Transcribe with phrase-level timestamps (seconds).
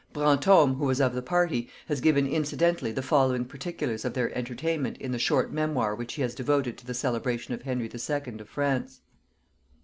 [0.13, 4.97] Brantome, who was of the party, has given incidentally the following particulars of their entertainment
[4.97, 8.23] in the short memoir which he has devoted to the celebration of Henry II.
[8.39, 9.01] of France.